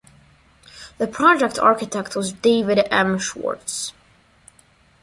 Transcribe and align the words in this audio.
The 0.97 1.05
project 1.05 1.59
architect 1.59 2.15
was 2.15 2.33
David 2.33 2.87
M. 2.89 3.19
Schwarz. 3.19 3.91